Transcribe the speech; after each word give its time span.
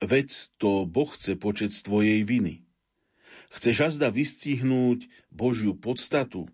Vec 0.00 0.48
to 0.56 0.88
Boh 0.88 1.12
chce 1.12 1.36
počet 1.36 1.76
z 1.76 1.84
tvojej 1.84 2.24
viny. 2.24 2.64
Chceš 3.52 3.76
azda 3.94 4.08
vystihnúť 4.08 5.12
Božiu 5.28 5.76
podstatu, 5.76 6.48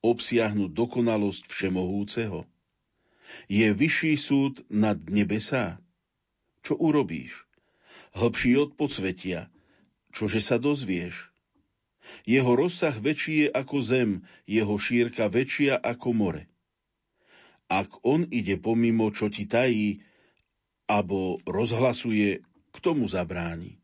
obsiahnuť 0.00 0.70
dokonalosť 0.72 1.52
Všemohúceho. 1.52 2.48
Je 3.52 3.68
vyšší 3.68 4.14
súd 4.16 4.64
nad 4.72 4.96
nebesá. 5.12 5.76
Čo 6.64 6.80
urobíš? 6.80 7.44
Hlbší 8.16 8.56
od 8.56 8.70
podsvetia. 8.72 9.52
Čože 10.08 10.40
sa 10.40 10.56
dozvieš? 10.56 11.28
Jeho 12.24 12.56
rozsah 12.56 12.96
väčší 12.96 13.44
je 13.44 13.48
ako 13.52 13.76
zem, 13.84 14.10
jeho 14.48 14.80
šírka 14.80 15.28
väčšia 15.28 15.76
ako 15.76 16.16
more. 16.16 16.48
Ak 17.68 18.00
on 18.00 18.24
ide 18.32 18.56
pomimo, 18.56 19.12
čo 19.12 19.28
ti 19.28 19.44
tají, 19.44 20.00
abo 20.88 21.36
rozhlasuje, 21.44 22.47
k 22.72 22.76
tomu 22.78 23.08
zabráni. 23.08 23.80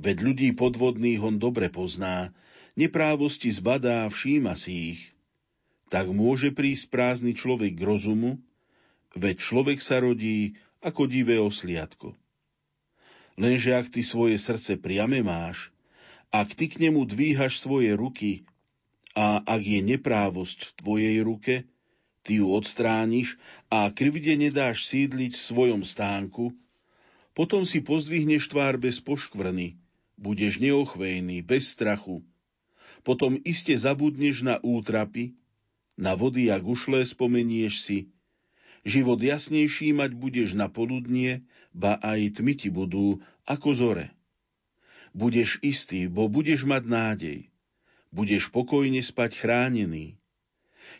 Veď 0.00 0.16
ľudí 0.24 0.48
podvodných 0.56 1.20
on 1.20 1.36
dobre 1.36 1.68
pozná, 1.68 2.32
neprávosti 2.78 3.52
zbadá, 3.52 4.08
všíma 4.08 4.56
si 4.56 4.96
ich. 4.96 5.02
Tak 5.90 6.08
môže 6.08 6.54
prísť 6.54 6.88
prázdny 6.88 7.34
človek 7.34 7.76
k 7.76 7.82
rozumu, 7.82 8.38
veď 9.18 9.36
človek 9.42 9.78
sa 9.82 9.98
rodí 10.00 10.54
ako 10.80 11.10
divé 11.10 11.36
osliadko. 11.36 12.14
Lenže 13.36 13.76
ak 13.76 13.92
ty 13.92 14.00
svoje 14.06 14.38
srdce 14.38 14.78
priame 14.80 15.20
máš, 15.20 15.74
ak 16.30 16.54
ty 16.54 16.70
k 16.70 16.78
nemu 16.88 17.04
dvíhaš 17.04 17.58
svoje 17.58 17.92
ruky 17.98 18.46
a 19.18 19.42
ak 19.42 19.60
je 19.60 19.80
neprávosť 19.82 20.58
v 20.62 20.74
tvojej 20.78 21.16
ruke, 21.26 21.54
ty 22.22 22.38
ju 22.38 22.46
odstrániš 22.54 23.34
a 23.66 23.90
krivde 23.90 24.38
nedáš 24.38 24.86
sídliť 24.86 25.34
v 25.34 25.42
svojom 25.42 25.82
stánku, 25.82 26.54
potom 27.32 27.62
si 27.62 27.78
pozdvihneš 27.78 28.50
tvár 28.50 28.76
bez 28.76 28.98
poškvrny, 28.98 29.78
budeš 30.18 30.58
neochvejný, 30.58 31.46
bez 31.46 31.70
strachu. 31.70 32.26
Potom 33.06 33.40
iste 33.46 33.72
zabudneš 33.72 34.44
na 34.44 34.60
útrapy, 34.60 35.38
na 35.96 36.18
vody 36.18 36.52
a 36.52 36.60
gušle 36.60 37.00
spomenieš 37.06 37.74
si. 37.80 37.98
Život 38.84 39.20
jasnejší 39.20 39.92
mať 39.92 40.16
budeš 40.16 40.56
na 40.56 40.72
poludnie, 40.72 41.44
ba 41.76 42.00
aj 42.00 42.40
tmy 42.40 42.52
ti 42.56 42.68
budú 42.72 43.20
ako 43.44 43.76
zore. 43.76 44.06
Budeš 45.12 45.60
istý, 45.60 46.08
bo 46.08 46.30
budeš 46.30 46.64
mať 46.64 46.82
nádej. 46.86 47.38
Budeš 48.10 48.48
pokojne 48.50 49.04
spať 49.04 49.38
chránený. 49.38 50.16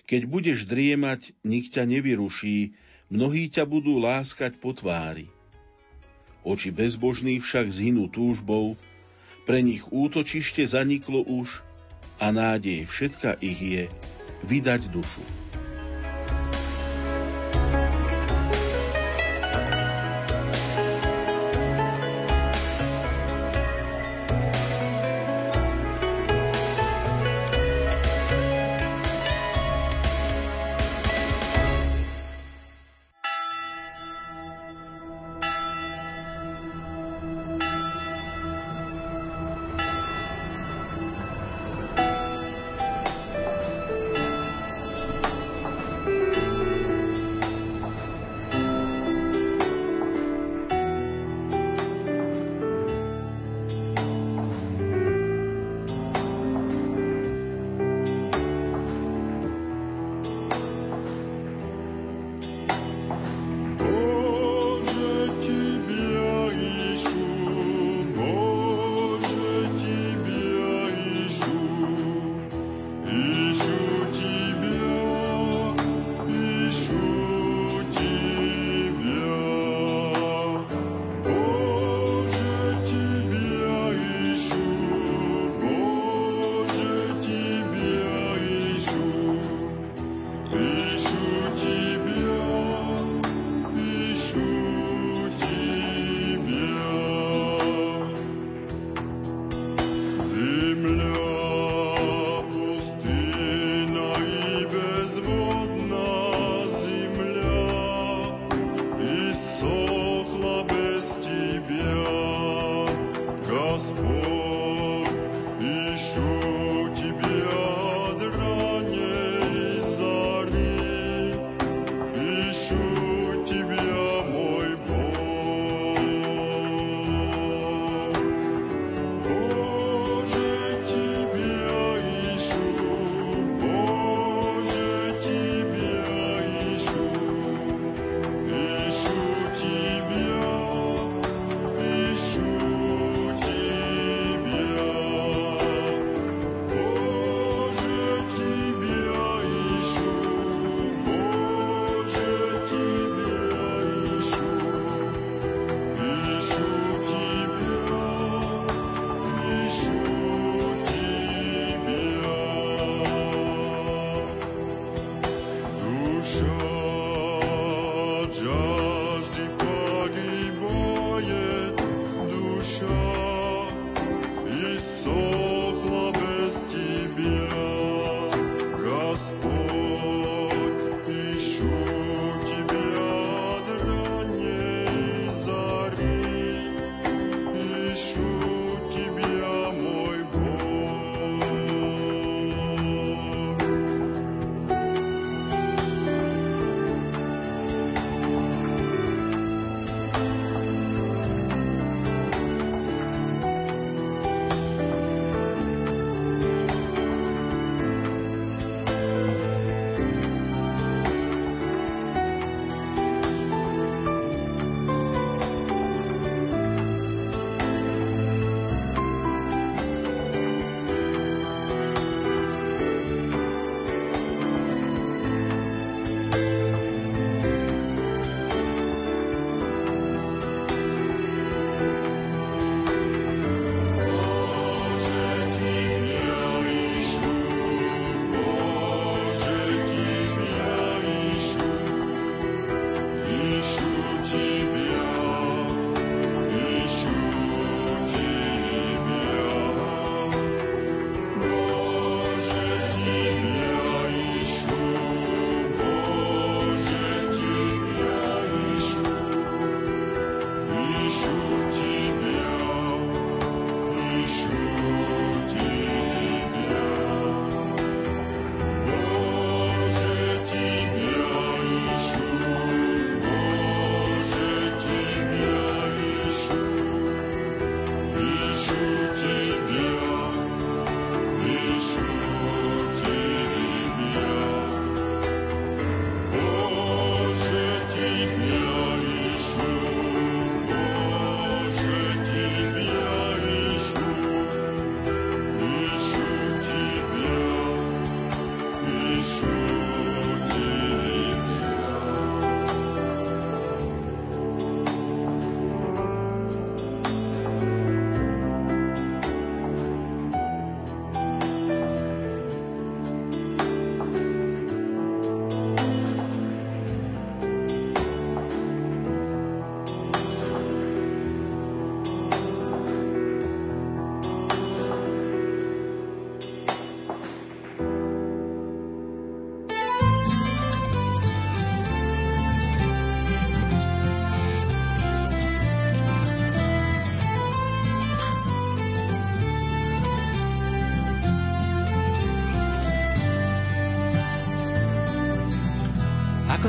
Keď 0.07 0.23
budeš 0.29 0.69
driemať, 0.69 1.35
nik 1.43 1.73
ťa 1.73 1.89
nevyruší, 1.89 2.77
mnohí 3.11 3.51
ťa 3.51 3.67
budú 3.67 3.99
láskať 3.99 4.61
po 4.61 4.77
tvári. 4.77 5.33
Oči 6.41 6.73
bezbožných 6.73 7.45
však 7.45 7.69
zhynú 7.69 8.09
túžbou, 8.09 8.77
pre 9.45 9.61
nich 9.61 9.85
útočište 9.89 10.65
zaniklo 10.65 11.25
už 11.27 11.61
a 12.21 12.33
nádej 12.33 12.85
všetka 12.85 13.41
ich 13.41 13.61
je 13.61 13.83
vydať 14.45 14.93
dušu. 14.93 15.25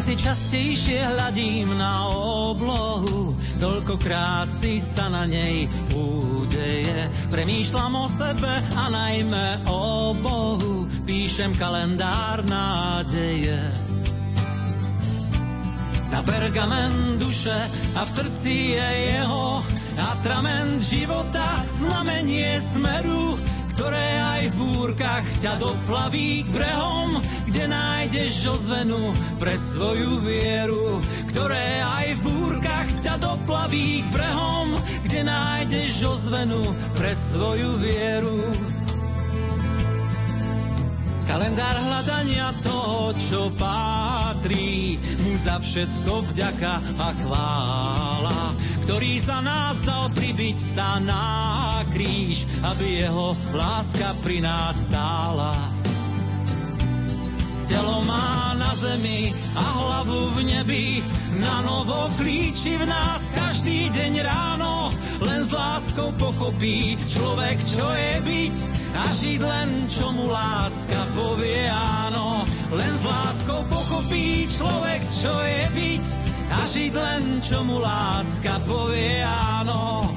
Ako 0.01 0.18
si 0.18 0.18
častejšie 0.18 0.98
hľadím 0.98 1.77
na 1.77 2.09
oblohu, 2.50 3.38
toľko 3.62 4.01
krásy 4.01 4.81
sa 4.81 5.13
na 5.13 5.30
nej 5.30 5.69
údeje. 5.94 7.06
Premýšľam 7.30 7.94
o 8.01 8.09
sebe 8.09 8.50
a 8.50 8.89
najmä 8.89 9.62
o 9.69 10.09
Bohu, 10.18 10.89
píšem 11.06 11.53
kalendár 11.53 12.42
nádeje. 12.50 13.62
Na 16.09 16.25
pergamen 16.25 17.21
duše 17.21 17.53
a 17.94 18.01
v 18.01 18.09
srdci 18.09 18.74
je 18.74 18.89
jeho 19.06 19.62
atrament 20.01 20.81
života, 20.81 21.62
znamenie 21.77 22.57
smeru, 22.57 23.38
ktoré 23.81 24.13
aj 24.22 24.44
v 24.54 24.56
búrkach 24.62 25.25
ťa 25.42 25.57
doplaví 25.57 26.45
k 26.45 26.54
brehom, 26.54 27.18
kde 27.50 27.66
nájdeš 27.66 28.54
ozvenu 28.54 29.10
pre 29.42 29.57
svoju 29.57 30.22
vieru, 30.22 31.01
ktoré 31.33 31.81
aj 31.81 32.07
v 32.13 32.19
búrkach 32.22 32.89
ťa 33.01 33.18
doplaví 33.18 34.06
k 34.06 34.07
brehom, 34.13 34.78
kde 35.01 35.25
nájdeš 35.25 35.98
ozvenu 36.06 36.62
pre 36.94 37.18
svoju 37.18 37.81
vieru. 37.81 38.54
Kalendár 41.25 41.81
hľadania 41.81 42.54
toho, 42.62 43.18
čo 43.18 43.50
patrí, 43.57 45.01
mu 45.25 45.42
za 45.42 45.57
všetko 45.57 46.30
vďaka 46.30 46.74
a 47.01 47.07
chvála 47.18 48.42
ktorý 48.86 49.22
za 49.22 49.39
nás 49.45 49.86
dal 49.86 50.10
pribiť 50.13 50.57
sa 50.57 50.98
na 51.01 51.25
kríž, 51.89 52.45
aby 52.66 53.06
jeho 53.06 53.38
láska 53.54 54.18
pri 54.25 54.42
nás 54.42 54.89
stála. 54.89 55.54
Telo 57.72 58.04
má 58.04 58.51
na 58.60 58.75
zemi 58.75 59.31
a 59.56 59.63
hlavu 59.63 60.36
v 60.36 60.38
nebi, 60.44 61.00
na 61.39 61.63
novo 61.63 62.12
klíči 62.19 62.75
v 62.75 62.83
nás 62.83 63.31
každý 63.31 63.88
deň 63.95 64.13
ráno. 64.28 64.92
Len 65.22 65.45
s 65.45 65.54
láskou 65.54 66.12
pochopí 66.19 66.98
človek, 67.07 67.57
čo 67.63 67.86
je 67.86 68.13
byť 68.25 68.57
a 68.98 69.04
žiť 69.07 69.39
len, 69.39 69.69
čo 69.88 70.12
mu 70.12 70.27
láska 70.27 71.00
povie 71.16 71.69
áno. 71.72 72.44
Len 72.75 72.94
s 72.98 73.04
láskou 73.07 73.62
pochopí 73.72 74.50
človek, 74.51 75.01
čo 75.13 75.31
je 75.31 75.63
byť 75.72 76.31
a 76.51 76.59
žiť 76.68 76.94
len, 76.94 77.24
čo 77.39 77.63
mu 77.63 77.80
láska 77.80 78.59
povie 78.68 79.24
áno. 79.24 80.12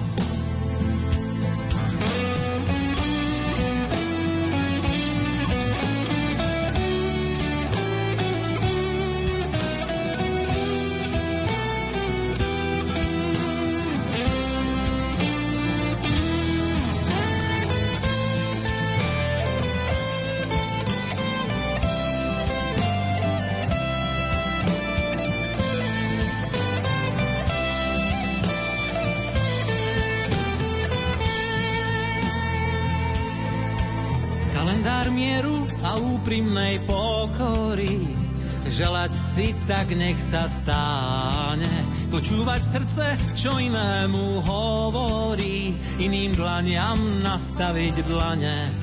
Želať 38.75 39.13
si 39.15 39.55
tak 39.71 39.95
nech 39.95 40.19
sa 40.19 40.51
stáne, 40.51 41.71
počúvať 42.11 42.59
srdce, 42.67 43.07
čo 43.39 43.55
inému 43.55 44.43
hovorí, 44.43 45.79
iným 46.03 46.35
dlaniam 46.35 47.23
nastaviť 47.23 48.03
dlane. 48.03 48.75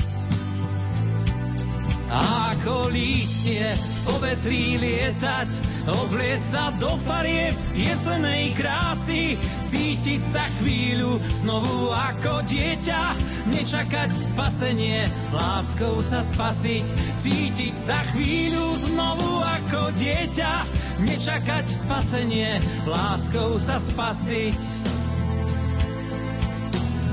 A 2.08 2.41
ako 2.62 2.94
lístie 2.94 3.74
v 3.74 3.82
povetrí 4.06 4.78
lietať, 4.78 5.50
oblieť 5.98 6.42
sa 6.46 6.70
do 6.78 6.94
farieb 6.94 7.58
jesenej 7.74 8.54
krásy, 8.54 9.34
cítiť 9.66 10.22
sa 10.22 10.46
chvíľu 10.62 11.18
znovu 11.34 11.90
ako 11.90 12.46
dieťa, 12.46 13.18
nečakať 13.50 14.14
spasenie, 14.14 15.10
láskou 15.34 16.06
sa 16.06 16.22
spasiť, 16.22 17.18
cítiť 17.18 17.74
sa 17.74 17.98
chvíľu 18.14 18.78
znovu 18.78 19.42
ako 19.42 19.98
dieťa, 19.98 20.54
nečakať 21.02 21.66
spasenie, 21.66 22.62
láskou 22.86 23.58
sa 23.58 23.82
spasiť. 23.82 25.01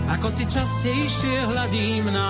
Ako 0.09 0.33
si 0.33 0.49
častejšie 0.49 1.53
hľadím 1.53 2.09
na 2.09 2.29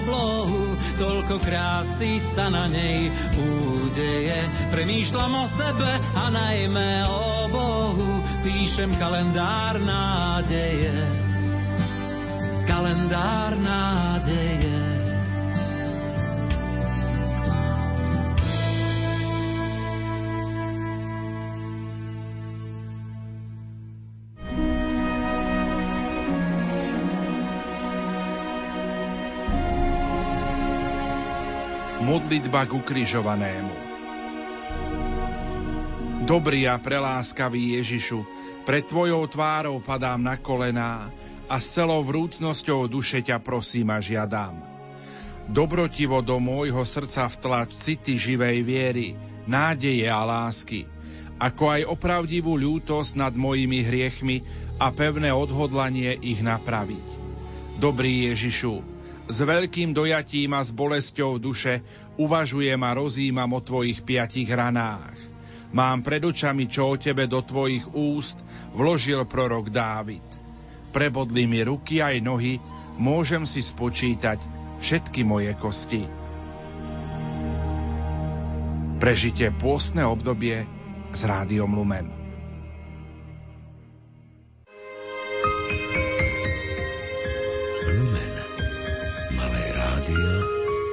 oblohu, 0.00 0.72
toľko 0.96 1.36
krásy 1.44 2.16
sa 2.16 2.48
na 2.48 2.64
nej 2.64 3.12
údeje. 3.36 4.40
Premýšľam 4.72 5.32
o 5.36 5.44
sebe 5.44 5.90
a 6.16 6.24
najmä 6.32 6.92
o 7.04 7.52
Bohu, 7.52 8.24
píšem 8.40 8.96
kalendár 8.96 9.76
nádeje. 9.76 10.96
Kalendár 12.64 13.52
nádeje. 13.60 14.69
Modlitba 32.00 32.64
k 32.64 32.80
ukrižovanému 32.80 33.76
Dobrý 36.24 36.64
a 36.64 36.80
preláskavý 36.80 37.76
Ježišu, 37.76 38.24
pred 38.64 38.88
Tvojou 38.88 39.28
tvárou 39.28 39.84
padám 39.84 40.16
na 40.16 40.40
kolená 40.40 41.12
a 41.44 41.60
s 41.60 41.76
celou 41.76 42.00
vrúcnosťou 42.00 42.88
duše 42.88 43.20
ťa 43.20 43.44
prosím 43.44 43.92
a 43.92 44.00
žiadam. 44.00 44.64
Dobrotivo 45.44 46.24
do 46.24 46.40
môjho 46.40 46.80
srdca 46.88 47.28
vtlač 47.28 47.76
city 47.76 48.16
živej 48.16 48.64
viery, 48.64 49.08
nádeje 49.44 50.08
a 50.08 50.24
lásky, 50.24 50.88
ako 51.36 51.68
aj 51.68 51.82
opravdivú 51.84 52.56
ľútosť 52.56 53.12
nad 53.20 53.36
mojimi 53.36 53.84
hriechmi 53.84 54.40
a 54.80 54.88
pevné 54.88 55.36
odhodlanie 55.36 56.16
ich 56.24 56.40
napraviť. 56.40 57.04
Dobrý 57.76 58.32
Ježišu, 58.32 58.99
s 59.30 59.38
veľkým 59.46 59.94
dojatím 59.94 60.58
a 60.58 60.60
s 60.60 60.74
bolesťou 60.74 61.38
duše 61.38 61.86
uvažujem 62.18 62.80
a 62.82 62.90
rozímam 62.98 63.54
o 63.54 63.62
tvojich 63.62 64.02
piatich 64.02 64.50
ranách. 64.50 65.14
Mám 65.70 66.02
pred 66.02 66.18
očami, 66.26 66.66
čo 66.66 66.90
o 66.90 66.94
tebe 66.98 67.30
do 67.30 67.38
tvojich 67.38 67.86
úst 67.94 68.42
vložil 68.74 69.22
prorok 69.30 69.70
Dávid. 69.70 70.26
Prebodli 70.90 71.46
mi 71.46 71.62
ruky 71.62 72.02
aj 72.02 72.18
nohy, 72.18 72.58
môžem 72.98 73.46
si 73.46 73.62
spočítať 73.62 74.42
všetky 74.82 75.22
moje 75.22 75.54
kosti. 75.54 76.02
Prežite 78.98 79.54
pôstne 79.56 80.02
obdobie 80.04 80.66
s 81.14 81.20
rádiom 81.22 81.70
Lumen. 81.70 82.19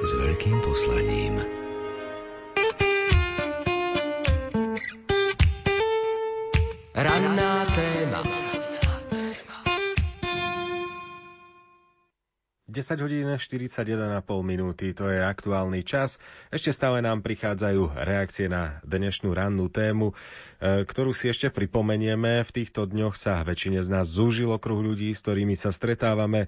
S 0.04 0.10
veľkým 0.16 0.58
poslaním. 0.64 1.38
Ranná 6.98 7.52
téma 7.72 8.20
10 12.78 13.00
hodín 13.02 13.26
41,5 13.26 14.22
minúty, 14.46 14.94
to 14.94 15.10
je 15.10 15.18
aktuálny 15.18 15.82
čas. 15.82 16.22
Ešte 16.54 16.70
stále 16.70 17.02
nám 17.02 17.26
prichádzajú 17.26 17.90
reakcie 18.06 18.46
na 18.46 18.78
dnešnú 18.86 19.34
rannú 19.34 19.66
tému, 19.66 20.14
e, 20.62 20.86
ktorú 20.86 21.10
si 21.10 21.26
ešte 21.26 21.50
pripomenieme. 21.50 22.46
V 22.46 22.50
týchto 22.54 22.86
dňoch 22.86 23.18
sa 23.18 23.42
väčšine 23.42 23.82
z 23.82 23.88
nás 23.90 24.06
zúžil 24.06 24.54
okruh 24.54 24.78
ľudí, 24.78 25.10
s 25.10 25.26
ktorými 25.26 25.58
sa 25.58 25.74
stretávame. 25.74 26.46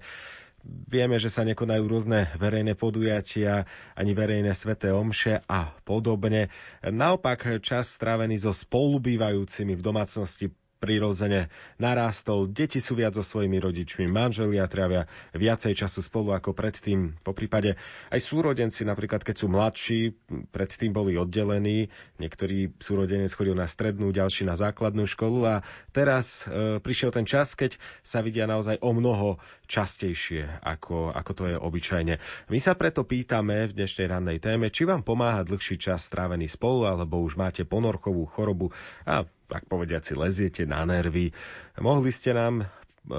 Vieme, 0.63 1.17
že 1.17 1.33
sa 1.33 1.41
nekonajú 1.41 1.83
rôzne 1.89 2.29
verejné 2.37 2.77
podujatia, 2.77 3.65
ani 3.97 4.13
verejné 4.13 4.53
sveté 4.53 4.93
omše 4.93 5.41
a 5.49 5.73
podobne. 5.81 6.53
Naopak 6.85 7.57
čas 7.65 7.89
strávený 7.97 8.37
so 8.37 8.53
spolubývajúcimi 8.53 9.73
v 9.73 9.81
domácnosti 9.81 10.53
prirodzene 10.81 11.53
narástol, 11.77 12.49
deti 12.49 12.81
sú 12.81 12.97
viac 12.97 13.13
so 13.13 13.21
svojimi 13.21 13.61
rodičmi, 13.61 14.09
manželia 14.09 14.65
trávia 14.65 15.05
viacej 15.37 15.77
času 15.77 16.01
spolu 16.01 16.33
ako 16.33 16.57
predtým. 16.57 17.21
Po 17.21 17.37
prípade 17.37 17.77
aj 18.09 18.17
súrodenci, 18.17 18.81
napríklad 18.81 19.21
keď 19.21 19.35
sú 19.37 19.45
mladší, 19.45 20.17
predtým 20.49 20.89
boli 20.89 21.21
oddelení, 21.21 21.93
niektorí 22.17 22.73
súrodenec 22.81 23.29
chodil 23.29 23.53
na 23.53 23.69
strednú, 23.69 24.09
ďalší 24.09 24.49
na 24.49 24.57
základnú 24.57 25.05
školu 25.05 25.45
a 25.45 25.55
teraz 25.93 26.49
e, 26.49 26.81
prišiel 26.81 27.13
ten 27.13 27.29
čas, 27.29 27.53
keď 27.53 27.77
sa 28.01 28.25
vidia 28.25 28.49
naozaj 28.49 28.81
o 28.81 28.89
mnoho 28.97 29.37
častejšie, 29.69 30.65
ako, 30.65 31.13
ako 31.13 31.31
to 31.37 31.43
je 31.53 31.55
obyčajne. 31.61 32.17
My 32.49 32.57
sa 32.57 32.73
preto 32.73 33.05
pýtame 33.05 33.69
v 33.69 33.75
dnešnej 33.77 34.09
rannej 34.09 34.41
téme, 34.41 34.73
či 34.73 34.89
vám 34.89 35.05
pomáha 35.05 35.45
dlhší 35.45 35.77
čas 35.77 36.09
strávený 36.09 36.49
spolu, 36.49 36.89
alebo 36.89 37.21
už 37.21 37.37
máte 37.37 37.61
ponorkovú 37.61 38.25
chorobu 38.25 38.73
a 39.05 39.27
tak 39.51 39.67
povediať 39.67 40.03
si 40.07 40.13
leziete 40.15 40.63
na 40.63 40.87
nervy. 40.87 41.35
Mohli 41.75 42.15
ste 42.15 42.31
nám 42.31 42.63
e, 42.63 42.65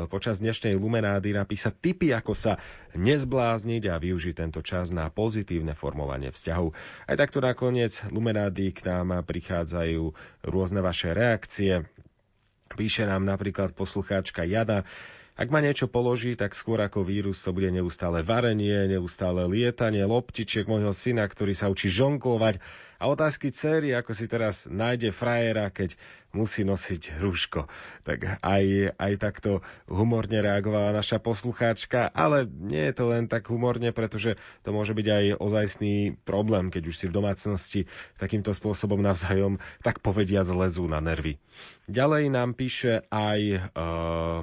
počas 0.08 0.40
dnešnej 0.40 0.80
Lumenády 0.80 1.36
napísať 1.36 1.76
tipy, 1.76 2.16
ako 2.16 2.32
sa 2.32 2.56
nezblázniť 2.96 3.92
a 3.92 4.00
využiť 4.00 4.34
tento 4.40 4.64
čas 4.64 4.88
na 4.88 5.12
pozitívne 5.12 5.76
formovanie 5.76 6.32
vzťahov. 6.32 6.72
Aj 7.04 7.16
takto 7.20 7.44
nakoniec 7.44 8.00
Lumenády 8.08 8.72
k 8.72 8.80
nám 8.88 9.20
prichádzajú 9.28 10.16
rôzne 10.48 10.80
vaše 10.80 11.12
reakcie. 11.12 11.84
Píše 12.72 13.04
nám 13.04 13.28
napríklad 13.28 13.76
poslucháčka 13.76 14.48
Jana, 14.48 14.88
ak 15.32 15.48
ma 15.48 15.64
niečo 15.64 15.88
položí, 15.88 16.36
tak 16.36 16.52
skôr 16.52 16.76
ako 16.84 17.08
vírus 17.08 17.40
to 17.40 17.56
bude 17.56 17.72
neustále 17.72 18.20
varenie, 18.20 18.84
neustále 18.84 19.48
lietanie 19.48 20.04
loptičiek 20.04 20.68
môjho 20.68 20.92
syna, 20.92 21.24
ktorý 21.24 21.56
sa 21.56 21.72
učí 21.72 21.88
žonglovať 21.88 22.60
a 23.02 23.10
otázky 23.10 23.50
céry, 23.50 23.90
ako 23.98 24.14
si 24.14 24.30
teraz 24.30 24.70
nájde 24.70 25.10
frajera, 25.10 25.74
keď 25.74 25.98
musí 26.30 26.62
nosiť 26.62 27.18
rúško. 27.18 27.66
Tak 28.06 28.38
aj, 28.38 28.94
aj 28.94 29.12
takto 29.18 29.60
humorne 29.90 30.38
reagovala 30.38 30.94
naša 30.94 31.18
poslucháčka, 31.18 32.06
ale 32.14 32.46
nie 32.46 32.78
je 32.88 32.94
to 32.94 33.10
len 33.10 33.26
tak 33.26 33.50
humorne, 33.50 33.90
pretože 33.90 34.38
to 34.62 34.70
môže 34.70 34.94
byť 34.94 35.06
aj 35.10 35.24
ozajstný 35.42 36.14
problém, 36.22 36.70
keď 36.70 36.82
už 36.88 36.96
si 36.96 37.06
v 37.10 37.16
domácnosti 37.18 37.80
takýmto 38.22 38.54
spôsobom 38.54 39.02
navzájom, 39.02 39.58
tak 39.82 39.98
povediac, 39.98 40.46
lezú 40.54 40.86
na 40.86 41.02
nervy. 41.02 41.42
Ďalej 41.90 42.30
nám 42.30 42.54
píše 42.54 43.02
aj 43.10 43.40
e, 43.42 43.58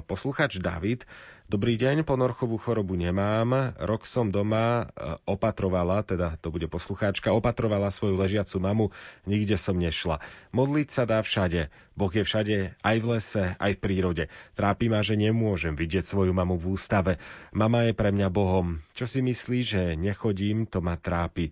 poslucháč 0.04 0.60
David, 0.60 1.08
Dobrý 1.50 1.74
deň, 1.74 2.06
ponorchovú 2.06 2.62
chorobu 2.62 2.94
nemám. 2.94 3.74
Rok 3.74 4.06
som 4.06 4.30
doma 4.30 4.86
e, 4.86 5.18
opatrovala, 5.26 6.06
teda 6.06 6.38
to 6.38 6.54
bude 6.54 6.70
poslucháčka, 6.70 7.34
opatrovala 7.34 7.90
svoju 7.90 8.14
ležiacu 8.22 8.62
mamu, 8.62 8.86
nikde 9.26 9.58
som 9.58 9.74
nešla. 9.74 10.22
Modliť 10.54 10.88
sa 10.94 11.10
dá 11.10 11.18
všade. 11.18 11.66
Boh 11.98 12.12
je 12.14 12.22
všade, 12.22 12.78
aj 12.78 12.96
v 13.02 13.06
lese, 13.10 13.44
aj 13.58 13.72
v 13.74 13.82
prírode. 13.82 14.24
Trápi 14.54 14.86
ma, 14.86 15.02
že 15.02 15.18
nemôžem 15.18 15.74
vidieť 15.74 16.06
svoju 16.06 16.30
mamu 16.30 16.54
v 16.54 16.70
ústave. 16.70 17.18
Mama 17.50 17.82
je 17.82 17.98
pre 17.98 18.14
mňa 18.14 18.30
Bohom. 18.30 18.78
Čo 18.94 19.10
si 19.10 19.18
myslí, 19.18 19.58
že 19.66 19.82
nechodím, 19.98 20.70
to 20.70 20.78
ma 20.78 21.02
trápi 21.02 21.50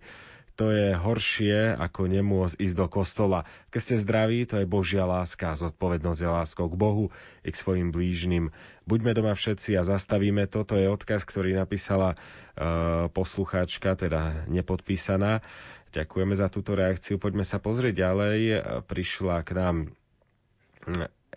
to 0.59 0.75
je 0.75 0.91
horšie, 0.91 1.79
ako 1.79 2.11
nemôcť 2.11 2.59
ísť 2.59 2.75
do 2.75 2.87
kostola. 2.91 3.47
Keď 3.71 3.79
ste 3.79 3.95
zdraví, 4.03 4.43
to 4.43 4.59
je 4.59 4.67
Božia 4.67 5.07
láska, 5.07 5.55
zodpovednosť 5.55 6.19
je 6.19 6.27
láskou 6.27 6.67
k 6.67 6.75
Bohu 6.75 7.05
i 7.47 7.55
k 7.55 7.55
svojim 7.55 7.95
blížnym. 7.95 8.51
Buďme 8.83 9.15
doma 9.15 9.39
všetci 9.39 9.79
a 9.79 9.87
zastavíme. 9.87 10.51
Toto 10.51 10.75
je 10.75 10.91
odkaz, 10.91 11.23
ktorý 11.23 11.55
napísala 11.55 12.19
uh, 12.19 13.07
poslucháčka, 13.07 13.95
teda 13.95 14.43
nepodpísaná. 14.51 15.39
Ďakujeme 15.95 16.35
za 16.35 16.51
túto 16.51 16.75
reakciu. 16.75 17.15
Poďme 17.23 17.47
sa 17.47 17.63
pozrieť 17.63 18.03
ďalej. 18.03 18.39
Prišla 18.83 19.47
k 19.47 19.49
nám 19.55 19.75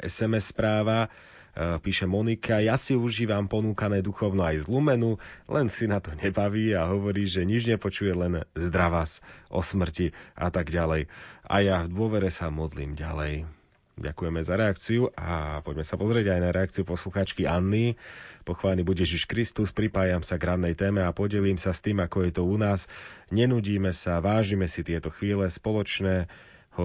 SMS 0.03 0.51
správa 0.51 1.07
E, 1.07 1.42
píše 1.57 2.09
Monika, 2.09 2.65
ja 2.65 2.81
si 2.81 2.97
užívam 2.97 3.45
ponúkané 3.49 4.01
duchovno 4.01 4.45
aj 4.45 4.65
z 4.65 4.67
Lumenu, 4.73 5.21
len 5.49 5.69
si 5.69 5.85
na 5.85 6.01
to 6.01 6.17
nebaví 6.17 6.73
a 6.73 6.89
hovorí, 6.89 7.29
že 7.29 7.45
nič 7.45 7.69
nepočuje, 7.69 8.13
len 8.17 8.33
zdravás 8.57 9.21
o 9.53 9.61
smrti 9.61 10.17
a 10.33 10.49
tak 10.49 10.73
ďalej. 10.73 11.13
A 11.45 11.55
ja 11.61 11.85
v 11.85 11.93
dôvere 11.93 12.33
sa 12.33 12.49
modlím 12.49 12.97
ďalej. 12.97 13.45
Ďakujeme 13.93 14.41
za 14.41 14.57
reakciu 14.57 15.13
a 15.13 15.61
poďme 15.61 15.85
sa 15.85 16.01
pozrieť 16.01 16.33
aj 16.33 16.41
na 16.41 16.51
reakciu 16.51 16.89
posluchačky 16.89 17.45
Anny. 17.45 18.01
Pochválený 18.49 18.89
bude 18.89 19.05
Ježiš 19.05 19.29
Kristus, 19.29 19.69
pripájam 19.69 20.25
sa 20.25 20.41
k 20.41 20.49
rannej 20.49 20.73
téme 20.73 21.05
a 21.05 21.13
podelím 21.13 21.61
sa 21.61 21.77
s 21.77 21.85
tým, 21.85 22.01
ako 22.01 22.25
je 22.25 22.33
to 22.33 22.43
u 22.43 22.57
nás. 22.57 22.89
Nenudíme 23.29 23.93
sa, 23.93 24.25
vážime 24.25 24.65
si 24.65 24.81
tieto 24.81 25.13
chvíle 25.13 25.45
spoločné, 25.53 26.25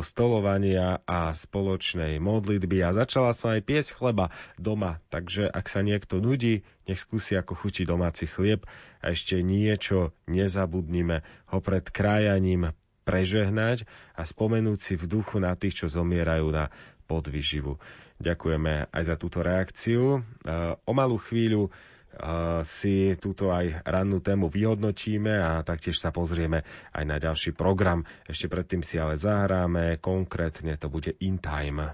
stolovania 0.03 0.99
a 1.07 1.31
spoločnej 1.31 2.19
modlitby 2.19 2.83
a 2.83 2.91
začala 2.91 3.31
som 3.31 3.55
aj 3.55 3.63
piesť 3.63 3.95
chleba 3.95 4.35
doma, 4.59 4.99
takže 5.07 5.47
ak 5.47 5.65
sa 5.71 5.79
niekto 5.79 6.19
nudí, 6.19 6.67
nech 6.87 6.99
skúsi 6.99 7.39
ako 7.39 7.55
chutí 7.55 7.87
domáci 7.87 8.27
chlieb 8.27 8.67
a 8.99 9.15
ešte 9.15 9.39
niečo 9.39 10.11
nezabudnime 10.27 11.23
ho 11.51 11.57
pred 11.63 11.87
krájaním 11.87 12.75
prežehnať 13.07 13.87
a 14.19 14.27
spomenúť 14.27 14.79
si 14.83 14.93
v 14.99 15.07
duchu 15.07 15.39
na 15.39 15.55
tých, 15.55 15.83
čo 15.83 15.87
zomierajú 15.87 16.51
na 16.51 16.67
podvyživu. 17.07 17.79
Ďakujeme 18.19 18.91
aj 18.91 19.03
za 19.07 19.15
túto 19.15 19.39
reakciu. 19.39 20.19
O 20.83 20.91
malú 20.91 21.15
chvíľu 21.15 21.71
si 22.65 23.13
túto 23.21 23.53
aj 23.53 23.85
rannú 23.85 24.19
tému 24.19 24.49
vyhodnotíme 24.49 25.37
a 25.37 25.61
taktiež 25.61 26.01
sa 26.01 26.09
pozrieme 26.09 26.65
aj 26.93 27.03
na 27.05 27.17
ďalší 27.21 27.53
program. 27.53 28.03
Ešte 28.25 28.49
predtým 28.49 28.81
si 28.81 28.97
ale 28.97 29.15
zahráme, 29.15 30.01
konkrétne 30.01 30.75
to 30.81 30.89
bude 30.89 31.13
In 31.21 31.37
Time. 31.37 31.93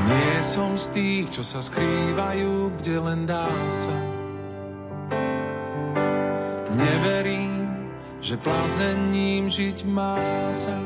Nie 0.00 0.40
som 0.40 0.80
z 0.80 0.86
tých, 0.96 1.26
čo 1.36 1.42
sa 1.44 1.60
skrývajú, 1.60 2.80
kde 2.80 2.94
len 3.04 3.20
dá 3.28 3.48
sa. 3.68 3.96
Neverím, 6.70 7.92
že 8.24 8.40
plázením 8.40 9.52
žiť 9.52 9.78
má 9.84 10.16
sa. 10.56 10.78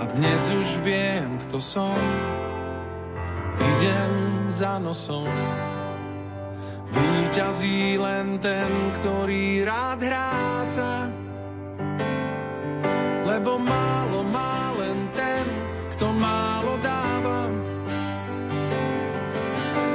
A 0.00 0.02
dnes 0.16 0.42
už 0.48 0.68
viem, 0.80 1.36
kto 1.48 1.60
som. 1.60 2.00
Idem 3.60 4.48
za 4.48 4.80
nosom 4.80 5.28
Výťazí 7.32 7.96
len 7.96 8.36
ten, 8.44 8.68
ktorý 9.00 9.64
rád 9.64 10.04
hrá 10.04 10.68
sa. 10.68 11.08
Lebo 13.24 13.56
málo 13.56 14.20
má 14.28 14.76
len 14.76 15.08
ten, 15.16 15.40
kto 15.96 16.12
málo 16.12 16.76
dáva. 16.84 17.48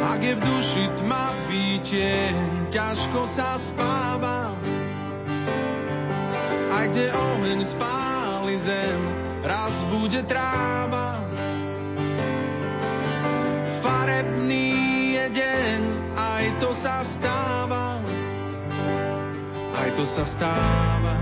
Ak 0.01 0.17
je 0.17 0.33
v 0.33 0.41
duši 0.41 0.85
tma 0.97 1.29
výtieň, 1.45 2.73
ťažko 2.73 3.29
sa 3.29 3.53
spáva. 3.61 4.57
A 6.73 6.89
kde 6.89 7.05
oheň 7.13 7.61
spáli 7.61 8.57
zem, 8.57 9.01
raz 9.45 9.85
bude 9.93 10.25
tráva. 10.25 11.21
Farebný 13.85 14.73
je 15.21 15.25
deň, 15.37 15.96
aj 16.47 16.63
to 16.63 16.71
sa 16.71 17.03
stáva, 17.03 17.99
aj 19.83 19.89
to 19.99 20.07
sa 20.07 20.23
stáva. 20.23 21.15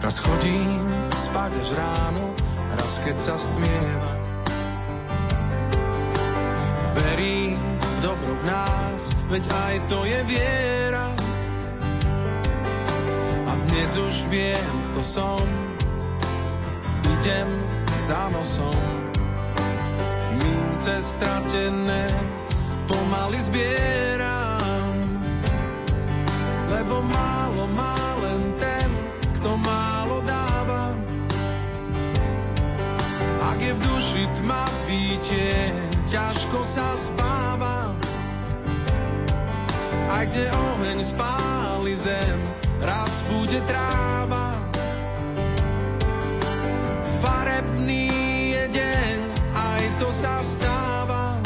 Raz 0.00 0.16
chodím 0.24 0.80
spať 1.12 1.60
až 1.60 1.68
ráno, 1.76 2.32
raz 2.72 3.04
keď 3.04 3.16
sa 3.20 3.36
stmieva. 3.36 4.12
Verím 7.04 7.60
v 7.76 7.98
dobro 8.00 8.32
v 8.40 8.44
nás, 8.48 9.12
veď 9.28 9.44
aj 9.44 9.74
to 9.92 10.08
je 10.08 10.20
viera. 10.24 11.12
A 13.44 13.52
dnes 13.68 13.92
už 13.92 14.24
viem, 14.32 14.72
kto 14.88 15.04
som, 15.04 15.44
idem 17.20 17.48
za 18.00 18.32
nosom 18.32 19.03
mince 20.74 20.98
stratené 20.98 22.10
pomaly 22.90 23.38
zbieram. 23.38 24.90
Lebo 26.66 26.98
málo 26.98 27.70
má 27.70 28.18
len 28.18 28.42
ten, 28.58 28.90
kto 29.38 29.54
málo 29.54 30.18
dáva. 30.26 30.98
Ak 33.54 33.58
je 33.62 33.70
v 33.70 33.80
duši 33.86 34.26
tma 34.42 34.66
výtieň, 34.90 35.74
ťažko 36.10 36.66
sa 36.66 36.98
spáva. 36.98 37.94
A 40.10 40.26
kde 40.26 40.50
oheň 40.50 40.98
spáli 41.06 41.94
zem, 41.94 42.38
raz 42.82 43.22
bude 43.30 43.62
tráva. 43.62 44.63
sa 50.14 50.38
stáva, 50.38 51.42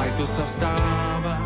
aj 0.00 0.10
to 0.16 0.24
sa 0.24 0.48
stáva. 0.48 1.36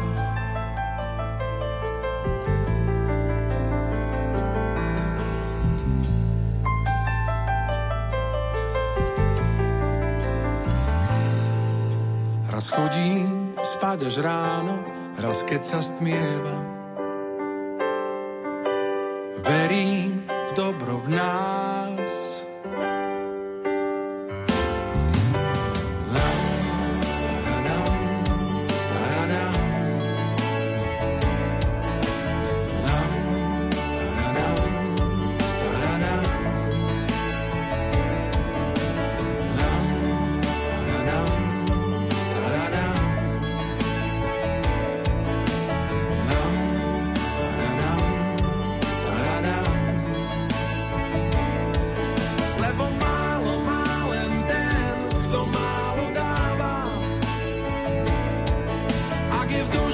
Raz 12.46 12.70
chodím 12.70 13.50
spať 13.58 14.06
až 14.06 14.22
ráno, 14.22 14.86
raz 15.18 15.42
keď 15.42 15.66
sa 15.66 15.82
stmieva. 15.82 16.62
Verím 19.42 20.22
v 20.30 20.50
dobro 20.54 21.02
v 21.02 21.08
nás, 21.10 22.39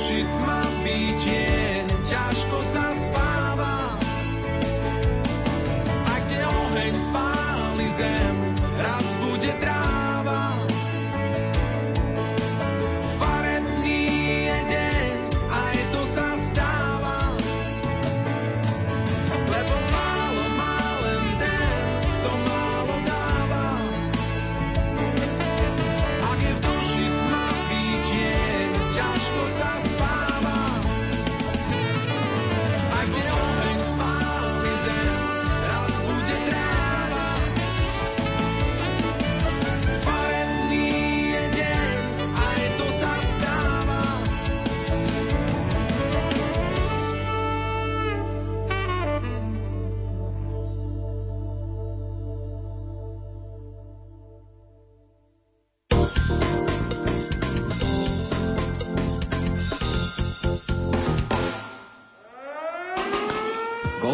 duši 0.07 0.23
tmavý 0.23 1.03
tieň, 1.19 1.87
ťažko 2.07 2.63
sa 2.63 2.95
spáva. 2.95 3.99
A 6.07 6.15
kde 6.23 6.47
oheň 6.47 6.95
spáli 6.95 7.87
zem, 7.91 8.46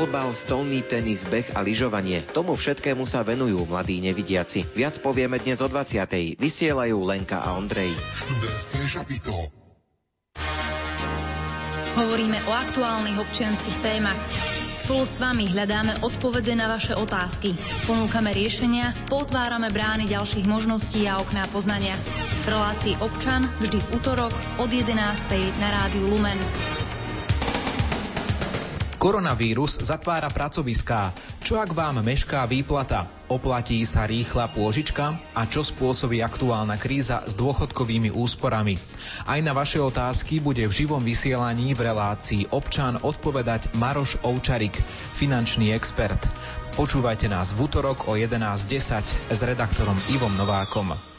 Golbal, 0.02 0.34
stolný 0.34 0.82
tenis, 0.82 1.22
beh 1.30 1.54
a 1.54 1.62
lyžovanie. 1.62 2.26
Tomu 2.26 2.58
všetkému 2.58 3.06
sa 3.06 3.22
venujú 3.22 3.70
mladí 3.70 4.02
nevidiaci. 4.02 4.66
Viac 4.74 4.98
povieme 4.98 5.38
dnes 5.38 5.62
o 5.62 5.70
20. 5.70 6.42
Vysielajú 6.42 7.06
Lenka 7.06 7.38
a 7.38 7.54
Ondrej. 7.54 7.94
Hovoríme 11.94 12.34
o 12.34 12.50
aktuálnych 12.50 13.14
občianských 13.14 13.78
témach. 13.78 14.18
Spolu 14.74 15.06
s 15.06 15.22
vami 15.22 15.46
hľadáme 15.46 16.02
odpovede 16.02 16.58
na 16.58 16.66
vaše 16.66 16.98
otázky. 16.98 17.54
Ponúkame 17.86 18.34
riešenia, 18.34 18.90
potvárame 19.06 19.70
brány 19.70 20.10
ďalších 20.10 20.50
možností 20.50 21.06
a 21.06 21.22
okná 21.22 21.46
poznania. 21.54 21.94
V 22.42 22.50
relácii 22.50 22.98
občan 22.98 23.46
vždy 23.62 23.78
v 23.78 23.88
útorok 24.02 24.34
od 24.58 24.66
11. 24.66 24.98
na 25.62 25.68
rádiu 25.70 26.10
Lumen. 26.10 26.81
Koronavírus 29.02 29.82
zatvára 29.82 30.30
pracoviská. 30.30 31.10
Čo 31.42 31.58
ak 31.58 31.74
vám 31.74 32.06
mešká 32.06 32.46
výplata? 32.46 33.10
Oplatí 33.26 33.82
sa 33.82 34.06
rýchla 34.06 34.46
pôžička? 34.54 35.18
A 35.34 35.42
čo 35.42 35.66
spôsobí 35.66 36.22
aktuálna 36.22 36.78
kríza 36.78 37.26
s 37.26 37.34
dôchodkovými 37.34 38.14
úsporami? 38.14 38.78
Aj 39.26 39.42
na 39.42 39.58
vaše 39.58 39.82
otázky 39.82 40.38
bude 40.38 40.62
v 40.70 40.86
živom 40.86 41.02
vysielaní 41.02 41.74
v 41.74 41.82
relácii 41.82 42.54
občan 42.54 42.94
odpovedať 43.02 43.74
Maroš 43.74 44.22
Ovčarik, 44.22 44.78
finančný 45.18 45.74
expert. 45.74 46.22
Počúvajte 46.78 47.26
nás 47.26 47.58
v 47.58 47.66
útorok 47.66 48.06
o 48.06 48.14
11.10 48.14 49.34
s 49.34 49.40
redaktorom 49.42 49.98
Ivom 50.14 50.30
Novákom. 50.38 51.11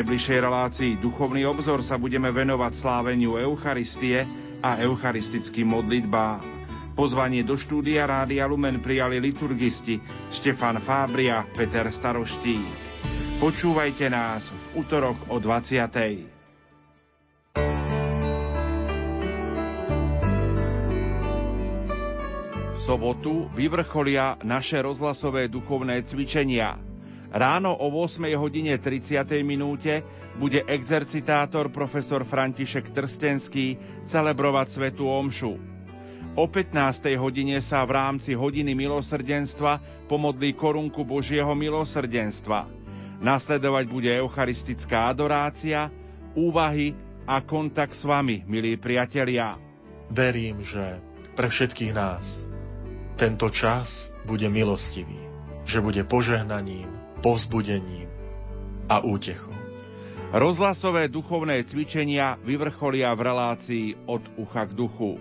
Najbližšej 0.00 0.38
relácii 0.40 0.92
Duchovný 0.96 1.44
obzor 1.44 1.84
sa 1.84 2.00
budeme 2.00 2.32
venovať 2.32 2.72
sláveniu 2.72 3.36
Eucharistie 3.36 4.24
a 4.64 4.80
eucharistickým 4.80 5.68
modlitbám. 5.68 6.40
Pozvanie 6.96 7.44
do 7.44 7.52
štúdia 7.52 8.08
Rádia 8.08 8.48
Lumen 8.48 8.80
prijali 8.80 9.20
liturgisti 9.20 10.00
Štefan 10.32 10.80
Fábria, 10.80 11.44
Peter 11.52 11.84
Staroští. 11.92 12.64
Počúvajte 13.44 14.08
nás 14.08 14.48
v 14.48 14.80
útorok 14.80 15.20
o 15.28 15.36
20. 15.36 15.92
V 22.72 22.78
sobotu 22.80 23.52
vyvrcholia 23.52 24.40
naše 24.48 24.80
rozhlasové 24.80 25.52
duchovné 25.52 26.08
cvičenia– 26.08 26.80
Ráno 27.30 27.78
o 27.78 27.86
8 27.94 28.26
hodine 28.34 28.74
30. 28.74 29.22
minúte 29.46 30.02
bude 30.34 30.66
exercitátor 30.66 31.70
profesor 31.70 32.26
František 32.26 32.90
Trstenský 32.90 33.78
celebrovať 34.10 34.66
Svetu 34.74 35.06
Omšu. 35.06 35.54
O 36.34 36.44
15. 36.50 36.74
hodine 37.22 37.62
sa 37.62 37.86
v 37.86 37.94
rámci 37.94 38.34
hodiny 38.34 38.74
milosrdenstva 38.74 39.78
pomodlí 40.10 40.58
korunku 40.58 41.06
Božieho 41.06 41.54
milosrdenstva. 41.54 42.66
Nasledovať 43.22 43.84
bude 43.86 44.10
eucharistická 44.10 45.06
adorácia, 45.10 45.86
úvahy 46.34 46.98
a 47.30 47.38
kontakt 47.46 47.94
s 47.94 48.02
vami, 48.02 48.42
milí 48.50 48.74
priatelia. 48.74 49.54
Verím, 50.10 50.66
že 50.66 50.98
pre 51.38 51.46
všetkých 51.46 51.94
nás 51.94 52.42
tento 53.14 53.46
čas 53.54 54.10
bude 54.26 54.50
milostivý, 54.50 55.18
že 55.62 55.78
bude 55.78 56.02
požehnaním 56.02 56.99
povzbudením 57.20 58.08
a 58.88 59.04
útechou. 59.04 59.54
Rozhlasové 60.30 61.10
duchovné 61.10 61.62
cvičenia 61.66 62.38
vyvrcholia 62.42 63.10
v 63.14 63.20
relácii 63.20 63.86
od 64.06 64.22
ucha 64.38 64.62
k 64.66 64.72
duchu. 64.78 65.18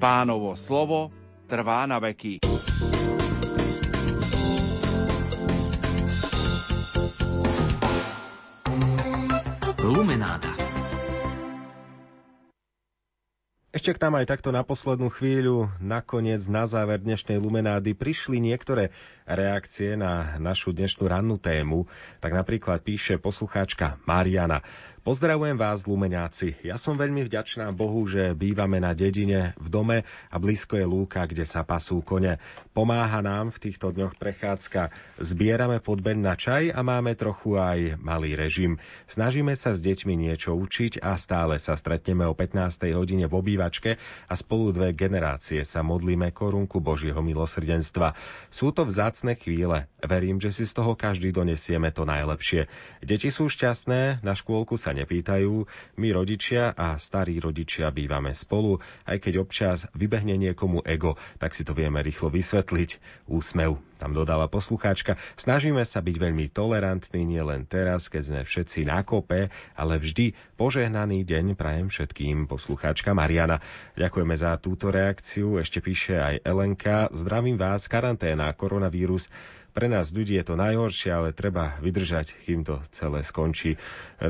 Pánovo 0.00 0.56
slovo 0.56 1.12
trvá 1.44 1.84
na 1.84 2.00
veky. 2.00 2.53
Ešte 13.84 14.00
k 14.00 14.08
nám 14.08 14.16
aj 14.16 14.32
takto 14.32 14.48
na 14.48 14.64
poslednú 14.64 15.12
chvíľu, 15.12 15.68
nakoniec 15.76 16.40
na 16.48 16.64
záver 16.64 17.04
dnešnej 17.04 17.36
Lumenády 17.36 17.92
prišli 17.92 18.40
niektoré 18.40 18.88
reakcie 19.28 19.92
na 19.92 20.40
našu 20.40 20.72
dnešnú 20.72 21.04
rannú 21.04 21.36
tému. 21.36 21.84
Tak 22.24 22.32
napríklad 22.32 22.80
píše 22.80 23.20
poslucháčka 23.20 24.00
Mariana. 24.08 24.64
Pozdravujem 25.04 25.60
vás, 25.60 25.84
Lumeňáci. 25.84 26.64
Ja 26.64 26.80
som 26.80 26.96
veľmi 26.96 27.28
vďačná 27.28 27.68
Bohu, 27.76 28.08
že 28.08 28.32
bývame 28.32 28.80
na 28.80 28.96
dedine 28.96 29.52
v 29.60 29.68
dome 29.68 29.98
a 30.32 30.36
blízko 30.40 30.80
je 30.80 30.88
lúka, 30.88 31.28
kde 31.28 31.44
sa 31.44 31.60
pasú 31.60 32.00
kone. 32.00 32.40
Pomáha 32.72 33.20
nám 33.20 33.52
v 33.52 33.68
týchto 33.68 33.92
dňoch 33.92 34.16
prechádzka. 34.16 34.88
Zbierame 35.20 35.84
podben 35.84 36.24
na 36.24 36.40
čaj 36.40 36.72
a 36.72 36.80
máme 36.80 37.12
trochu 37.20 37.60
aj 37.60 38.00
malý 38.00 38.32
režim. 38.32 38.80
Snažíme 39.04 39.52
sa 39.60 39.76
s 39.76 39.84
deťmi 39.84 40.16
niečo 40.16 40.56
učiť 40.56 41.04
a 41.04 41.20
stále 41.20 41.60
sa 41.60 41.76
stretneme 41.76 42.24
o 42.24 42.32
15. 42.32 42.88
hodine 42.96 43.28
v 43.28 43.34
obývačke 43.36 44.00
a 44.00 44.34
spolu 44.40 44.72
dve 44.72 44.96
generácie 44.96 45.68
sa 45.68 45.84
modlíme 45.84 46.32
korunku 46.32 46.80
Božieho 46.80 47.20
milosrdenstva. 47.20 48.16
Sú 48.48 48.72
to 48.72 48.88
vzácne 48.88 49.36
chvíle. 49.36 49.84
Verím, 50.00 50.40
že 50.40 50.48
si 50.48 50.64
z 50.64 50.72
toho 50.72 50.96
každý 50.96 51.28
donesieme 51.28 51.92
to 51.92 52.08
najlepšie. 52.08 52.72
Deti 53.04 53.28
sú 53.28 53.52
šťastné, 53.52 54.24
na 54.24 54.32
škôlku 54.32 54.80
sa 54.80 54.93
nepýtajú. 54.94 55.66
My 55.98 56.08
rodičia 56.14 56.70
a 56.70 56.94
starí 56.96 57.42
rodičia 57.42 57.90
bývame 57.90 58.30
spolu, 58.30 58.78
aj 59.04 59.18
keď 59.18 59.34
občas 59.42 59.78
vybehne 59.92 60.38
niekomu 60.38 60.86
ego, 60.86 61.18
tak 61.42 61.52
si 61.52 61.66
to 61.66 61.74
vieme 61.74 61.98
rýchlo 61.98 62.30
vysvetliť. 62.30 63.02
Úsmev, 63.26 63.82
tam 63.98 64.12
dodala 64.12 64.50
poslucháčka. 64.52 65.16
Snažíme 65.34 65.80
sa 65.86 66.04
byť 66.04 66.16
veľmi 66.18 66.52
tolerantní 66.52 67.24
nielen 67.24 67.64
teraz, 67.64 68.12
keď 68.12 68.22
sme 68.22 68.40
všetci 68.44 68.84
na 68.84 69.00
kope, 69.00 69.48
ale 69.74 69.94
vždy 69.96 70.36
požehnaný 70.60 71.24
deň 71.24 71.56
prajem 71.56 71.88
všetkým. 71.88 72.44
Poslucháčka 72.44 73.16
Mariana. 73.16 73.64
Ďakujeme 73.96 74.34
za 74.36 74.60
túto 74.60 74.92
reakciu. 74.92 75.56
Ešte 75.56 75.80
píše 75.80 76.20
aj 76.20 76.44
Elenka. 76.44 77.08
Zdravím 77.16 77.56
vás, 77.56 77.88
karanténa, 77.88 78.52
koronavírus 78.52 79.32
pre 79.74 79.90
nás 79.90 80.14
ľudí 80.14 80.38
je 80.38 80.46
to 80.46 80.54
najhoršie, 80.54 81.10
ale 81.10 81.34
treba 81.34 81.74
vydržať, 81.82 82.46
kým 82.46 82.62
to 82.62 82.78
celé 82.94 83.26
skončí. 83.26 83.74
E, 83.74 83.78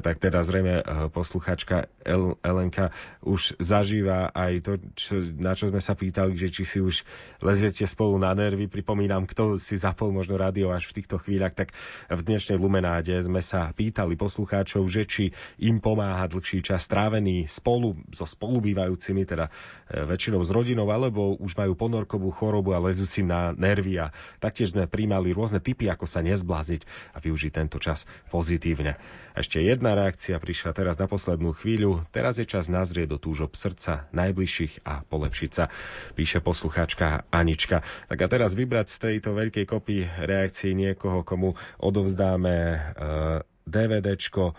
tak 0.00 0.16
teda 0.16 0.40
zrejme 0.40 0.80
e, 0.80 0.85
posluchačka 1.12 1.92
El- 2.00 2.40
Elenka 2.40 2.96
už 3.20 3.61
zažíva 3.61 4.33
aj 4.33 4.52
to, 4.64 4.72
čo, 4.96 5.20
na 5.37 5.52
čo 5.52 5.68
sme 5.68 5.85
sa 5.85 5.92
pýtali, 5.92 6.33
že 6.40 6.48
či 6.48 6.64
si 6.64 6.78
už 6.80 7.04
leziete 7.44 7.85
spolu 7.85 8.16
na 8.16 8.33
nervy. 8.33 8.72
Pripomínam, 8.72 9.28
kto 9.28 9.61
si 9.61 9.76
zapol 9.76 10.16
možno 10.16 10.40
rádio 10.40 10.72
až 10.72 10.88
v 10.88 11.04
týchto 11.04 11.20
chvíľach, 11.20 11.52
tak 11.52 11.76
v 12.09 12.20
dnešnej 12.24 12.57
Lumenáde 12.57 13.12
sme 13.20 13.44
sa 13.44 13.68
pýtali 13.76 14.16
poslucháčov, 14.16 14.88
že 14.88 15.04
či 15.04 15.24
im 15.61 15.76
pomáha 15.76 16.24
dlhší 16.24 16.64
čas 16.64 16.88
strávený 16.88 17.52
spolu 17.52 18.00
so 18.16 18.24
spolubývajúcimi, 18.24 19.28
teda 19.28 19.52
e, 19.92 20.09
väčšinou 20.09 20.40
s 20.40 20.48
rodinou, 20.48 20.88
alebo 20.88 21.37
už 21.37 21.52
majú 21.52 21.76
ponorkovú 21.76 22.33
chorobu 22.33 22.72
a 22.72 22.80
lezú 22.80 23.04
si 23.04 23.20
na 23.20 23.52
nervy. 23.52 24.00
A 24.00 24.09
taktiež 24.40 24.72
sme 24.72 24.88
príjmali 24.88 25.34
rôzne 25.35 25.59
typy, 25.59 25.90
ako 25.90 26.07
sa 26.07 26.23
nezbláziť 26.23 26.87
a 27.12 27.18
využiť 27.20 27.53
tento 27.53 27.83
čas 27.83 28.07
pozitívne. 28.31 28.97
Ešte 29.35 29.59
jedna 29.59 29.99
reakcia 29.99 30.38
prišla 30.38 30.70
teraz 30.73 30.94
na 30.94 31.11
poslednú 31.11 31.53
chvíľu. 31.59 32.07
Teraz 32.14 32.38
je 32.38 32.47
čas 32.47 32.70
nazrieť 32.70 33.12
do 33.12 33.18
túžob 33.18 33.59
srdca 33.59 34.07
najbližších 34.14 34.87
a 34.87 35.03
polepšiť 35.03 35.51
sa, 35.51 35.75
píše 36.14 36.38
poslucháčka 36.38 37.27
Anička. 37.35 37.83
Tak 38.07 38.18
a 38.23 38.27
teraz 38.31 38.55
vybrať 38.55 38.87
z 38.94 38.97
tejto 39.11 39.35
veľkej 39.35 39.66
kopy 39.66 40.07
reakcií 40.07 40.79
niekoho, 40.79 41.27
komu 41.27 41.59
odovzdáme 41.83 42.55
uh, 42.55 43.42
DVDčko 43.66 44.55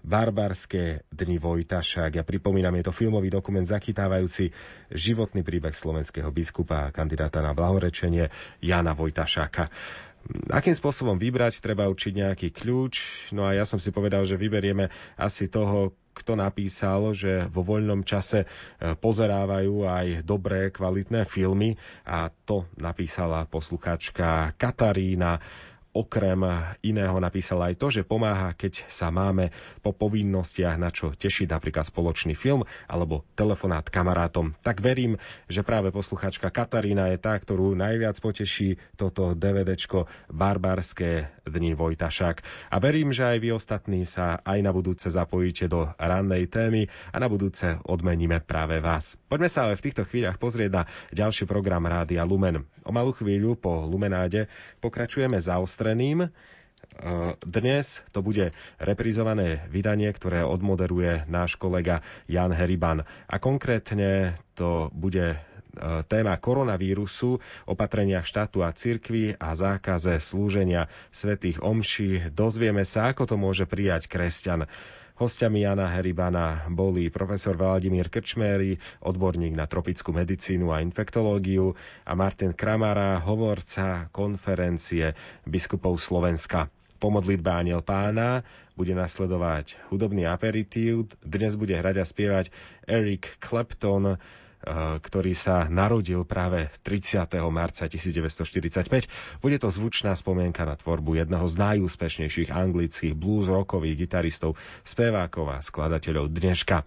Barbarské 0.00 1.04
dni 1.12 1.36
Vojtašák. 1.36 2.16
Ja 2.16 2.24
pripomínam, 2.24 2.72
je 2.80 2.88
to 2.88 2.96
filmový 2.96 3.28
dokument 3.28 3.68
zachytávajúci 3.68 4.48
životný 4.88 5.44
príbeh 5.44 5.76
slovenského 5.76 6.32
biskupa 6.32 6.88
a 6.88 6.92
kandidáta 6.92 7.44
na 7.44 7.52
blahorečenie 7.52 8.32
Jana 8.64 8.96
Vojtašáka. 8.96 9.68
Akým 10.52 10.76
spôsobom 10.76 11.16
vybrať, 11.16 11.64
treba 11.64 11.88
učiť 11.88 12.12
nejaký 12.12 12.48
kľúč. 12.52 12.94
No 13.32 13.48
a 13.48 13.56
ja 13.56 13.64
som 13.64 13.80
si 13.80 13.88
povedal, 13.90 14.22
že 14.28 14.36
vyberieme 14.38 14.92
asi 15.16 15.48
toho, 15.48 15.96
kto 16.12 16.36
napísal, 16.36 17.16
že 17.16 17.48
vo 17.48 17.64
voľnom 17.64 18.04
čase 18.04 18.44
e, 18.44 18.46
pozerávajú 18.98 19.86
aj 19.86 20.06
dobré, 20.26 20.68
kvalitné 20.68 21.24
filmy 21.24 21.78
a 22.04 22.28
to 22.28 22.68
napísala 22.76 23.46
posluchačka 23.46 24.52
Katarína 24.58 25.40
okrem 25.90 26.38
iného 26.86 27.16
napísal 27.18 27.60
aj 27.66 27.74
to, 27.78 27.86
že 27.90 28.06
pomáha, 28.06 28.54
keď 28.54 28.86
sa 28.86 29.10
máme 29.10 29.50
po 29.82 29.90
povinnostiach 29.90 30.78
na 30.78 30.94
čo 30.94 31.10
tešiť, 31.10 31.50
napríklad 31.50 31.86
spoločný 31.86 32.38
film 32.38 32.62
alebo 32.86 33.26
telefonát 33.34 33.86
kamarátom. 33.86 34.54
Tak 34.62 34.78
verím, 34.78 35.18
že 35.50 35.66
práve 35.66 35.90
posluchačka 35.90 36.48
Katarína 36.54 37.10
je 37.10 37.18
tá, 37.18 37.34
ktorú 37.34 37.74
najviac 37.74 38.16
poteší 38.22 38.78
toto 38.94 39.34
DVDčko 39.34 40.06
Barbarské 40.30 41.30
dni 41.46 41.74
Vojtašák. 41.74 42.70
A 42.70 42.76
verím, 42.78 43.10
že 43.10 43.26
aj 43.26 43.38
vy 43.42 43.48
ostatní 43.54 44.06
sa 44.06 44.38
aj 44.46 44.58
na 44.62 44.70
budúce 44.70 45.10
zapojíte 45.10 45.66
do 45.66 45.90
rannej 45.98 46.46
témy 46.46 46.86
a 47.10 47.16
na 47.18 47.26
budúce 47.26 47.78
odmeníme 47.82 48.38
práve 48.46 48.78
vás. 48.78 49.18
Poďme 49.26 49.50
sa 49.50 49.66
ale 49.66 49.74
v 49.74 49.90
týchto 49.90 50.06
chvíľach 50.06 50.38
pozrieť 50.38 50.70
na 50.70 50.82
ďalší 51.10 51.50
program 51.50 51.82
Rádia 51.86 52.22
Lumen. 52.22 52.62
O 52.86 52.94
malú 52.94 53.12
chvíľu 53.12 53.60
po 53.60 53.84
Lumenáde 53.84 54.48
pokračujeme 54.80 55.36
za 55.36 55.60
zaostreným. 55.80 56.18
E, 56.20 56.28
dnes 57.40 58.04
to 58.12 58.20
bude 58.20 58.52
reprizované 58.76 59.64
vydanie, 59.72 60.12
ktoré 60.12 60.44
odmoderuje 60.44 61.24
náš 61.26 61.56
kolega 61.56 62.04
Jan 62.28 62.52
Heriban. 62.52 63.00
A 63.24 63.40
konkrétne 63.40 64.36
to 64.52 64.92
bude 64.92 65.26
e, 65.32 65.38
téma 66.04 66.36
koronavírusu, 66.36 67.40
opatrenia 67.64 68.20
štátu 68.20 68.60
a 68.60 68.76
cirkvi 68.76 69.32
a 69.40 69.56
zákaze 69.56 70.20
slúženia 70.20 70.92
svetých 71.08 71.64
omší. 71.64 72.28
Dozvieme 72.28 72.84
sa, 72.84 73.08
ako 73.08 73.24
to 73.24 73.36
môže 73.40 73.64
prijať 73.64 74.04
kresťan. 74.04 74.68
Hostiami 75.20 75.68
Jana 75.68 75.84
Heribana 75.84 76.64
boli 76.72 77.12
profesor 77.12 77.52
Vladimír 77.52 78.08
Krčméry, 78.08 78.80
odborník 79.04 79.52
na 79.52 79.68
tropickú 79.68 80.16
medicínu 80.16 80.72
a 80.72 80.80
infektológiu 80.80 81.76
a 82.08 82.16
Martin 82.16 82.56
Kramara, 82.56 83.20
hovorca 83.20 84.08
konferencie 84.16 85.12
biskupov 85.44 86.00
Slovenska. 86.00 86.72
Po 86.96 87.12
modlitbe 87.12 87.52
Aniel 87.52 87.84
pána 87.84 88.40
bude 88.80 88.96
nasledovať 88.96 89.76
hudobný 89.92 90.24
aperitív. 90.24 91.12
Dnes 91.20 91.52
bude 91.52 91.76
hrať 91.76 92.00
a 92.00 92.08
spievať 92.08 92.48
Eric 92.88 93.44
Clapton, 93.44 94.16
ktorý 95.00 95.32
sa 95.32 95.64
narodil 95.72 96.28
práve 96.28 96.68
30. 96.84 97.32
marca 97.48 97.88
1945. 97.88 99.08
Bude 99.40 99.56
to 99.56 99.72
zvučná 99.72 100.12
spomienka 100.12 100.68
na 100.68 100.76
tvorbu 100.76 101.16
jedného 101.16 101.48
z 101.48 101.56
najúspešnejších 101.56 102.52
anglických 102.52 103.16
blues 103.16 103.48
rockových 103.48 104.04
gitaristov, 104.04 104.60
spevákov 104.84 105.48
a 105.48 105.58
skladateľov 105.64 106.28
dneška. 106.28 106.84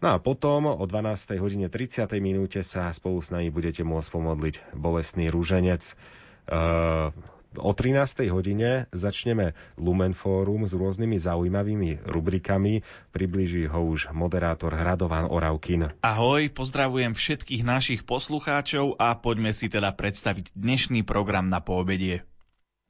No 0.00 0.16
a 0.16 0.20
potom 0.20 0.68
o 0.68 0.84
12. 0.84 1.36
hodine 1.40 1.68
30. 1.68 2.08
minúte 2.20 2.60
sa 2.64 2.92
spolu 2.92 3.20
s 3.20 3.28
nami 3.32 3.52
budete 3.52 3.84
môcť 3.84 4.08
pomodliť 4.08 4.54
bolestný 4.76 5.28
rúženec. 5.28 5.96
Uh, 6.44 7.08
O 7.54 7.70
13. 7.70 8.26
hodine 8.34 8.90
začneme 8.90 9.54
Lumen 9.78 10.14
Fórum 10.14 10.66
s 10.66 10.74
rôznymi 10.74 11.16
zaujímavými 11.22 12.02
rubrikami. 12.02 12.82
Priblíži 13.14 13.70
ho 13.70 13.86
už 13.86 14.10
moderátor 14.10 14.74
Hradovan 14.74 15.30
Oravkin. 15.30 15.94
Ahoj, 16.02 16.50
pozdravujem 16.50 17.14
všetkých 17.14 17.62
našich 17.62 18.00
poslucháčov 18.02 18.98
a 18.98 19.14
poďme 19.14 19.54
si 19.54 19.70
teda 19.70 19.94
predstaviť 19.94 20.50
dnešný 20.58 21.06
program 21.06 21.46
na 21.46 21.62
poobedie. 21.62 22.26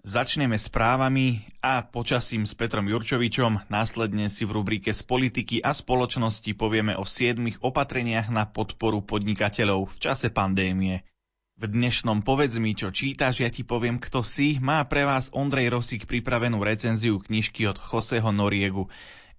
Začneme 0.05 0.61
správami 0.61 1.49
a 1.65 1.81
počasím 1.81 2.45
s 2.45 2.53
Petrom 2.53 2.85
Jurčovičom. 2.85 3.73
Následne 3.73 4.29
si 4.29 4.45
v 4.45 4.61
rubrike 4.61 4.93
z 4.93 5.01
politiky 5.01 5.65
a 5.65 5.73
spoločnosti 5.73 6.53
povieme 6.61 6.93
o 6.93 7.09
siedmých 7.09 7.65
opatreniach 7.65 8.29
na 8.29 8.45
podporu 8.45 9.01
podnikateľov 9.01 9.89
v 9.89 9.97
čase 9.97 10.29
pandémie. 10.29 11.09
V 11.55 11.71
dnešnom 11.71 12.27
Povedz 12.27 12.59
mi, 12.59 12.75
čo 12.75 12.91
čítaš, 12.91 13.39
ja 13.39 13.47
ti 13.47 13.63
poviem, 13.63 14.03
kto 14.03 14.27
si, 14.27 14.59
má 14.59 14.83
pre 14.91 15.07
vás 15.07 15.31
Ondrej 15.31 15.71
Rosík 15.71 16.03
pripravenú 16.03 16.59
recenziu 16.59 17.23
knižky 17.23 17.71
od 17.71 17.79
Joseho 17.79 18.35
Noriegu 18.35 18.91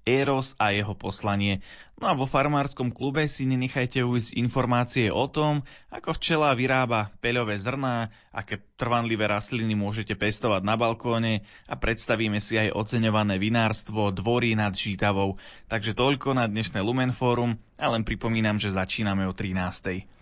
Eros 0.08 0.56
a 0.56 0.72
jeho 0.72 0.96
poslanie. 0.96 1.60
No 2.00 2.08
a 2.08 2.16
vo 2.16 2.24
farmárskom 2.24 2.96
klube 2.96 3.28
si 3.28 3.44
nenechajte 3.44 4.00
ujsť 4.00 4.32
informácie 4.40 5.12
o 5.12 5.28
tom, 5.28 5.68
ako 5.92 6.16
včela 6.16 6.56
vyrába 6.56 7.12
peľové 7.20 7.60
zrná, 7.60 8.16
aké 8.32 8.64
trvanlivé 8.80 9.28
rastliny 9.28 9.76
môžete 9.76 10.16
pestovať 10.16 10.64
na 10.64 10.80
balkóne 10.80 11.44
a 11.68 11.76
predstavíme 11.76 12.40
si 12.40 12.56
aj 12.56 12.80
oceňované 12.80 13.44
vinárstvo 13.44 14.16
dvorí 14.16 14.56
nad 14.56 14.72
Žitavou. 14.72 15.36
Takže 15.68 15.92
toľko 15.92 16.32
na 16.32 16.48
dnešné 16.48 16.80
Lumenforum 16.80 17.60
a 17.76 17.92
len 17.92 18.08
pripomínam, 18.08 18.56
že 18.56 18.72
začíname 18.72 19.28
o 19.28 19.36
13 19.36 20.16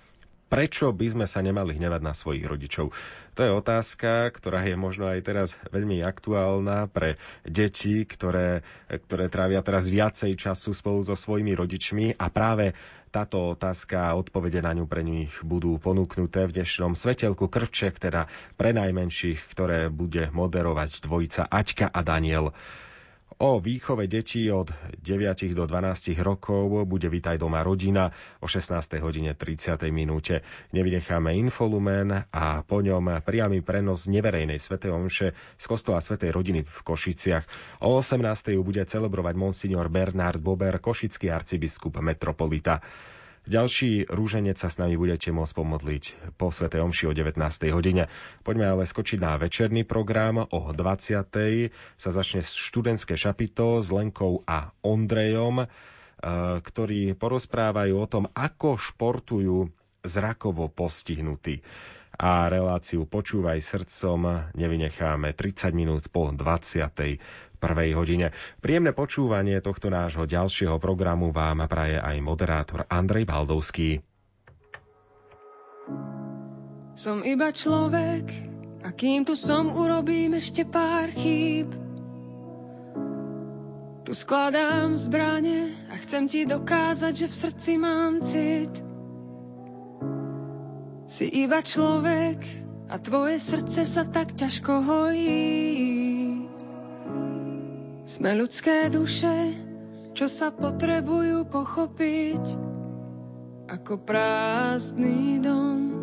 prečo 0.54 0.94
by 0.94 1.18
sme 1.18 1.26
sa 1.26 1.42
nemali 1.42 1.74
hnevať 1.74 2.02
na 2.06 2.14
svojich 2.14 2.46
rodičov? 2.46 2.94
To 3.34 3.42
je 3.42 3.50
otázka, 3.50 4.30
ktorá 4.30 4.62
je 4.62 4.78
možno 4.78 5.10
aj 5.10 5.26
teraz 5.26 5.50
veľmi 5.74 6.06
aktuálna 6.06 6.94
pre 6.94 7.18
deti, 7.42 8.06
ktoré, 8.06 8.62
ktoré 8.86 9.34
trávia 9.34 9.66
teraz 9.66 9.90
viacej 9.90 10.38
času 10.38 10.78
spolu 10.78 11.02
so 11.02 11.18
svojimi 11.18 11.58
rodičmi 11.58 12.14
a 12.22 12.30
práve 12.30 12.78
táto 13.10 13.58
otázka 13.58 14.10
a 14.10 14.18
odpovede 14.18 14.62
na 14.62 14.78
ňu 14.78 14.86
pre 14.86 15.02
nich 15.02 15.34
budú 15.42 15.82
ponúknuté 15.82 16.46
v 16.46 16.62
dnešnom 16.62 16.94
svetelku 16.94 17.50
Krvček, 17.50 17.98
teda 17.98 18.30
pre 18.54 18.78
najmenších, 18.78 19.50
ktoré 19.50 19.90
bude 19.90 20.30
moderovať 20.30 21.02
dvojica 21.02 21.50
Aťka 21.50 21.90
a 21.90 22.02
Daniel. 22.06 22.54
O 23.42 23.58
výchove 23.58 24.06
detí 24.06 24.46
od 24.54 24.70
9 25.02 25.58
do 25.58 25.66
12 25.66 26.14
rokov 26.22 26.86
bude 26.86 27.10
Vitaj 27.10 27.42
doma 27.42 27.66
rodina 27.66 28.14
o 28.38 28.46
16. 28.46 29.02
hodine 29.02 29.34
30. 29.34 29.90
minúte. 29.90 30.46
Nevynecháme 30.70 31.34
infolumen 31.34 32.30
a 32.30 32.62
po 32.62 32.86
ňom 32.86 33.26
priamy 33.26 33.66
prenos 33.66 34.06
neverejnej 34.06 34.62
svätej 34.62 34.94
omše 34.94 35.34
z 35.58 35.66
kostola 35.66 35.98
svätej 35.98 36.30
rodiny 36.30 36.62
v 36.62 36.78
Košiciach. 36.86 37.46
O 37.82 37.98
18. 37.98 38.22
bude 38.62 38.86
celebrovať 38.86 39.34
monsignor 39.34 39.90
Bernard 39.90 40.38
Bober, 40.38 40.78
košický 40.78 41.34
arcibiskup 41.34 41.98
metropolita. 42.06 42.86
Ďalší 43.44 44.08
rúženec 44.08 44.56
sa 44.56 44.72
s 44.72 44.80
nami 44.80 44.96
budete 44.96 45.28
môcť 45.36 45.52
pomodliť 45.52 46.04
po 46.40 46.48
Sv. 46.48 46.72
Omši 46.72 47.12
o 47.12 47.14
19. 47.14 47.36
hodine. 47.76 48.08
Poďme 48.40 48.72
ale 48.72 48.88
skočiť 48.88 49.20
na 49.20 49.36
večerný 49.36 49.84
program. 49.84 50.48
O 50.48 50.72
20. 50.72 51.28
sa 52.00 52.10
začne 52.16 52.40
študentské 52.40 53.20
šapito 53.20 53.84
s 53.84 53.92
Lenkou 53.92 54.48
a 54.48 54.72
Ondrejom, 54.80 55.60
eh, 55.60 55.68
ktorí 56.64 57.20
porozprávajú 57.20 57.94
o 58.00 58.08
tom, 58.08 58.32
ako 58.32 58.80
športujú 58.80 59.68
zrakovo 60.08 60.72
postihnutí. 60.72 61.60
A 62.14 62.48
reláciu 62.48 63.04
Počúvaj 63.10 63.60
srdcom 63.60 64.54
nevynecháme 64.56 65.36
30 65.36 65.76
minút 65.76 66.08
po 66.14 66.32
20 66.32 67.20
prvej 67.64 67.96
hodine. 67.96 68.36
Príjemné 68.60 68.92
počúvanie 68.92 69.64
tohto 69.64 69.88
nášho 69.88 70.28
ďalšieho 70.28 70.76
programu 70.84 71.32
vám 71.32 71.64
praje 71.72 71.96
aj 71.96 72.20
moderátor 72.20 72.84
Andrej 72.92 73.24
Baldovský. 73.24 74.04
Som 76.94 77.24
iba 77.24 77.56
človek 77.56 78.28
a 78.84 78.92
kým 78.92 79.24
tu 79.24 79.40
som, 79.40 79.72
urobím 79.72 80.36
ešte 80.36 80.68
pár 80.68 81.08
chýb. 81.16 81.72
Tu 84.04 84.12
skladám 84.12 85.00
zbranie 85.00 85.72
a 85.88 85.96
chcem 86.04 86.28
ti 86.28 86.44
dokázať, 86.44 87.14
že 87.16 87.28
v 87.32 87.36
srdci 87.48 87.72
mám 87.80 88.20
cit. 88.20 88.74
Si 91.08 91.26
iba 91.32 91.64
človek 91.64 92.44
a 92.92 93.00
tvoje 93.00 93.40
srdce 93.40 93.88
sa 93.88 94.04
tak 94.04 94.36
ťažko 94.36 94.74
hojí. 94.84 95.73
Sme 98.14 98.38
ľudské 98.38 98.94
duše, 98.94 99.58
čo 100.14 100.30
sa 100.30 100.54
potrebujú 100.54 101.50
pochopiť 101.50 102.46
ako 103.66 104.06
prázdny 104.06 105.42
dom, 105.42 105.98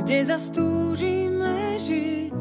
kde 0.00 0.24
zastúžime 0.24 1.76
žiť. 1.76 2.38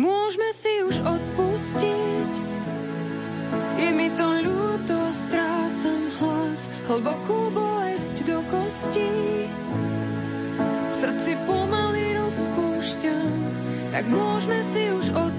Môžeme 0.00 0.50
si 0.56 0.72
už 0.88 0.96
odpustiť, 0.96 2.32
je 3.76 3.88
mi 3.92 4.08
to 4.16 4.28
ľúto 4.48 5.12
strácam 5.12 6.08
hlas, 6.24 6.72
hlbokú 6.88 7.52
bolesť 7.52 8.24
do 8.24 8.40
kostí. 8.48 9.44
V 10.88 10.94
srdci 11.04 11.36
pomaly 11.44 12.16
rozpúšťam, 12.16 13.28
tak 13.92 14.08
môžeme 14.08 14.64
si 14.72 14.82
už 14.88 15.06
odpustiť. 15.12 15.37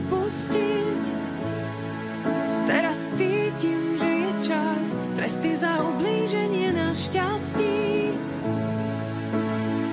Teraz 2.70 3.02
cítim, 3.18 3.98
že 3.98 4.06
je 4.06 4.32
čas, 4.46 4.86
tresty 5.18 5.58
za 5.58 5.90
ublíženie 5.90 6.70
na 6.70 6.94
šťastí. 6.94 8.14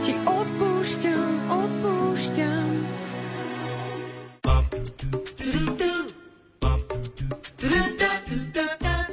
Ti 0.05 0.13
odpúšťam, 0.29 1.33
odpúšťam. 1.49 2.69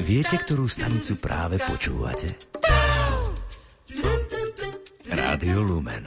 Viete, 0.03 0.35
ktorú 0.43 0.67
stanicu 0.67 1.15
práve 1.23 1.55
počúvate? 1.63 2.35
Rádio 5.07 5.63
Lumen. 5.63 6.03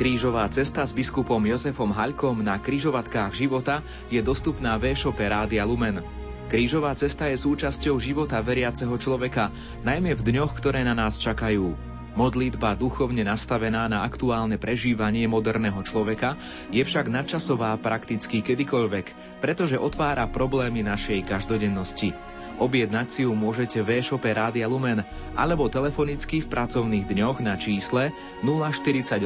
Krížová 0.00 0.48
cesta 0.48 0.80
s 0.80 0.96
biskupom 0.96 1.44
Jozefom 1.44 1.92
Haľkom 1.92 2.40
na 2.40 2.56
kryžovatkách 2.56 3.36
života 3.36 3.84
je 4.08 4.24
dostupná 4.24 4.80
v 4.80 4.96
e-shope 4.96 5.20
Rádia 5.20 5.60
Lumen. 5.68 6.00
Krížová 6.48 6.96
cesta 6.96 7.28
je 7.28 7.36
súčasťou 7.36 8.00
života 8.00 8.40
veriaceho 8.40 8.96
človeka, 8.96 9.52
najmä 9.84 10.16
v 10.16 10.24
dňoch, 10.24 10.56
ktoré 10.56 10.88
na 10.88 10.96
nás 10.96 11.20
čakajú. 11.20 11.76
Modlitba 12.16 12.80
duchovne 12.80 13.28
nastavená 13.28 13.92
na 13.92 14.00
aktuálne 14.00 14.56
prežívanie 14.56 15.28
moderného 15.28 15.84
človeka 15.84 16.40
je 16.72 16.80
však 16.80 17.12
nadčasová 17.12 17.76
prakticky 17.76 18.40
kedykoľvek, 18.40 19.36
pretože 19.44 19.76
otvára 19.76 20.24
problémy 20.32 20.80
našej 20.80 21.28
každodennosti. 21.28 22.16
Objednať 22.60 23.08
si 23.08 23.20
ju 23.24 23.32
môžete 23.32 23.80
v 23.80 23.98
e-shope 23.98 24.28
Rádia 24.28 24.68
Lumen 24.68 25.00
alebo 25.32 25.72
telefonicky 25.72 26.44
v 26.44 26.50
pracovných 26.52 27.08
dňoch 27.08 27.40
na 27.40 27.56
čísle 27.56 28.12
048 28.44 29.16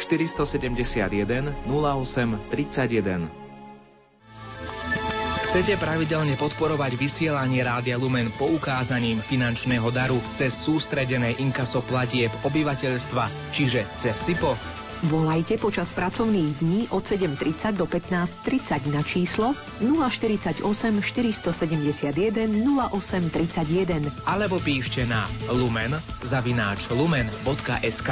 471 0.00 1.52
08 1.68 2.48
31. 2.48 3.44
Chcete 5.54 5.78
pravidelne 5.78 6.34
podporovať 6.34 6.98
vysielanie 6.98 7.62
Rádia 7.62 7.94
Lumen 7.94 8.26
poukázaním 8.34 9.22
finančného 9.22 9.86
daru 9.94 10.18
cez 10.34 10.50
sústredené 10.50 11.38
inkaso 11.38 11.78
platieb 11.78 12.34
obyvateľstva, 12.42 13.54
čiže 13.54 13.86
cez 13.94 14.18
SIPO? 14.18 14.83
Volajte 15.10 15.58
počas 15.58 15.90
pracovných 15.90 16.62
dní 16.62 16.80
od 16.94 17.02
7.30 17.02 17.74
do 17.74 17.90
15.30 17.90 18.94
na 18.94 19.02
číslo 19.02 19.52
048 19.82 20.62
471 20.62 22.14
0831 22.94 24.14
alebo 24.24 24.62
píšte 24.62 25.02
na 25.10 25.26
lumen 25.50 25.98
zavináč 26.22 26.88
lumen.sk 26.94 28.10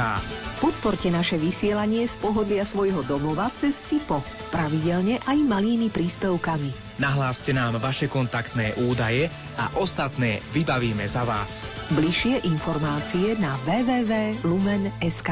Podporte 0.59 1.11
naše 1.11 1.39
vysielanie 1.39 2.07
z 2.07 2.15
pohodlia 2.19 2.63
svojho 2.63 3.03
domova 3.03 3.51
cez 3.51 3.75
SIPO, 3.75 4.23
pravidelne 4.51 5.19
aj 5.27 5.37
malými 5.43 5.91
príspevkami. 5.91 7.01
Nahláste 7.01 7.51
nám 7.51 7.81
vaše 7.81 8.07
kontaktné 8.07 8.71
údaje 8.87 9.27
a 9.59 9.67
ostatné 9.81 10.39
vybavíme 10.55 11.03
za 11.03 11.25
vás. 11.27 11.65
Bližšie 11.91 12.47
informácie 12.47 13.35
na 13.41 13.51
www.lumen.sk 13.65 15.31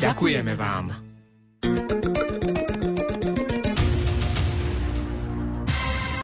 Ďakujeme 0.00 0.56
vám. 0.56 1.10